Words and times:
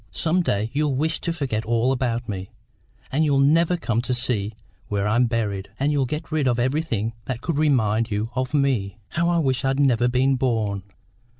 Some 0.09 0.41
day 0.41 0.71
you'll 0.73 0.95
wish 0.95 1.21
to 1.21 1.31
forget 1.31 1.63
all 1.63 1.91
about 1.91 2.27
me, 2.27 2.49
and 3.11 3.23
you'll 3.23 3.37
never 3.37 3.77
come 3.77 4.01
to 4.01 4.15
see 4.15 4.55
where 4.87 5.07
I'm 5.07 5.25
buried, 5.27 5.69
and 5.79 5.91
you'll 5.91 6.07
get 6.07 6.31
rid 6.31 6.47
of 6.47 6.57
everything 6.57 7.13
that 7.25 7.41
could 7.41 7.59
remind 7.59 8.09
you 8.09 8.31
of 8.33 8.55
me. 8.55 8.97
How 9.09 9.29
I 9.29 9.37
wish 9.37 9.63
I'd 9.63 9.79
never 9.79 10.07
been 10.07 10.37
born!" 10.37 10.81